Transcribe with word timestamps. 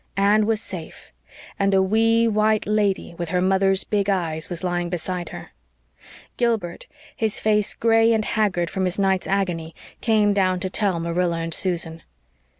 Anne 0.17 0.47
was 0.47 0.59
safe, 0.59 1.11
and 1.59 1.75
a 1.75 1.81
wee, 1.83 2.27
white 2.27 2.65
lady, 2.65 3.13
with 3.19 3.29
her 3.29 3.39
mother's 3.39 3.83
big 3.83 4.09
eyes, 4.09 4.49
was 4.49 4.63
lying 4.63 4.89
beside 4.89 5.29
her. 5.29 5.51
Gilbert, 6.37 6.87
his 7.15 7.39
face 7.39 7.75
gray 7.75 8.11
and 8.11 8.25
haggard 8.25 8.71
from 8.71 8.85
his 8.85 8.97
night's 8.97 9.27
agony, 9.27 9.75
came 10.01 10.33
down 10.33 10.59
to 10.59 10.71
tell 10.71 10.99
Marilla 10.99 11.37
and 11.41 11.53
Susan. 11.53 12.01